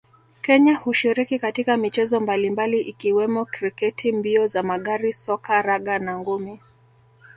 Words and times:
Kenya 0.41 0.75
hushiriki 0.75 1.39
katika 1.39 1.77
michezo 1.77 2.19
mbalimbali 2.19 2.81
ikiwemo 2.81 3.45
kriketi 3.45 4.11
mbio 4.11 4.47
za 4.47 4.63
magari 4.63 5.13
soka 5.13 5.61
raga 5.61 5.99
na 5.99 6.19
ngumi 6.19 6.59